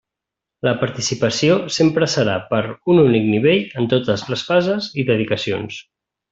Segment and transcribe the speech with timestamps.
[0.67, 2.63] La participació sempre serà per
[2.95, 5.83] un únic nivell en totes les fases i dedicacions.